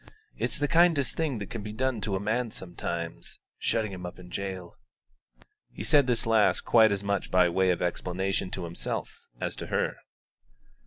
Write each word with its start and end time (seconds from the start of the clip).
It's 0.35 0.57
the 0.57 0.67
kindest 0.67 1.15
thing 1.15 1.37
that 1.37 1.51
can 1.51 1.61
be 1.61 1.73
done 1.73 2.01
to 2.01 2.15
a 2.15 2.19
man 2.19 2.49
sometimes, 2.49 3.37
shutting 3.59 3.91
him 3.91 4.03
up 4.03 4.17
in 4.17 4.31
jail." 4.31 4.79
He 5.71 5.83
said 5.83 6.07
this 6.07 6.25
last 6.25 6.61
quite 6.61 6.91
as 6.91 7.03
much 7.03 7.29
by 7.29 7.47
way 7.49 7.69
of 7.69 7.83
explanation 7.83 8.49
to 8.49 8.63
himself 8.63 9.27
as 9.39 9.55
to 9.57 9.67
her. 9.67 9.97